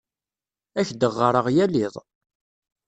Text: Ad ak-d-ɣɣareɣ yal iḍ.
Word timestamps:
Ad 0.79 0.79
ak-d-ɣɣareɣ 0.85 1.47
yal 1.55 1.73
iḍ. 1.85 1.95